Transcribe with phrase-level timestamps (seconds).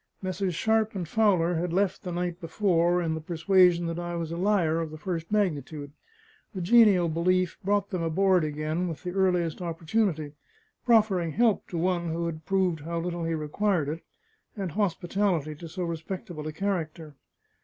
[0.23, 4.31] Messieurs Sharpe and Fowler had left the night before in the persuasion that I was
[4.31, 5.91] a liar of the first magnitude;
[6.55, 10.31] the genial belief brought them aboard again with the earliest opportunity,
[10.87, 14.03] proffering help to one who had proved how little he required it,
[14.57, 17.13] and hospitality to so respectable a character.